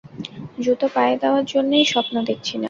[0.63, 2.59] জুতো পায়ে দেওয়ার জন্যেই স্বপ্ন দেখছি না।